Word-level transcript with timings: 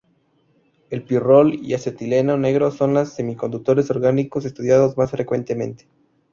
El 0.89 1.03
pirrol 1.03 1.53
y 1.63 1.75
acetileno 1.75 2.35
negros 2.35 2.75
son 2.75 2.95
los 2.95 3.09
semiconductores 3.13 3.91
orgánicos 3.91 4.45
estudiados 4.45 4.97
más 4.97 5.11
frecuentemente. 5.11 5.85